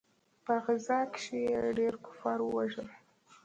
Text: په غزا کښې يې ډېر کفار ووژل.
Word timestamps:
په 0.45 0.53
غزا 0.63 0.99
کښې 1.13 1.39
يې 1.49 1.59
ډېر 1.77 1.93
کفار 2.05 2.39
ووژل. 2.43 2.87